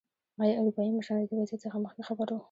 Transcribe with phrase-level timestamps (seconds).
[0.41, 2.39] ایا اروپايي مشران له دې وضعیت څخه مخکې خبر وو.